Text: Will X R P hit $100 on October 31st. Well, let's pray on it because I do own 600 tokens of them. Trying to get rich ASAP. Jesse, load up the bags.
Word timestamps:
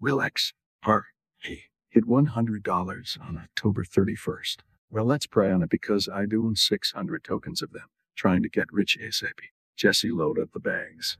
Will 0.00 0.20
X 0.22 0.52
R 0.84 1.06
P 1.42 1.64
hit 1.88 2.06
$100 2.06 3.20
on 3.20 3.36
October 3.36 3.82
31st. 3.82 4.58
Well, 4.90 5.04
let's 5.04 5.26
pray 5.26 5.50
on 5.50 5.62
it 5.62 5.70
because 5.70 6.08
I 6.08 6.24
do 6.24 6.46
own 6.46 6.54
600 6.54 7.24
tokens 7.24 7.62
of 7.62 7.72
them. 7.72 7.88
Trying 8.14 8.44
to 8.44 8.48
get 8.48 8.72
rich 8.72 8.96
ASAP. 9.02 9.40
Jesse, 9.76 10.12
load 10.12 10.38
up 10.38 10.52
the 10.52 10.60
bags. 10.60 11.18